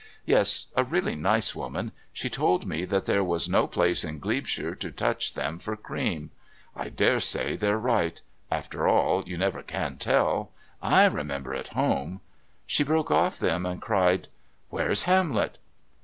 [0.25, 1.91] Yes, a really nice woman.
[2.11, 6.31] She told me that there was no place in Glebeshire to touch them for cream.
[6.75, 8.19] I dare say they're right.
[8.49, 10.53] After all, you never can tell.
[10.81, 12.21] I remember at home..."
[12.65, 14.27] She broke off then and cried:
[14.71, 15.59] "Where's Hamlet?"